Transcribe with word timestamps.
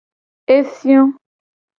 Efio. 0.57 0.99